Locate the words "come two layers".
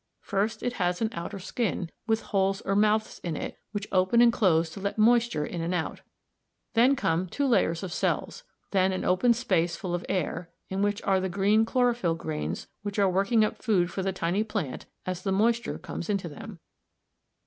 6.95-7.83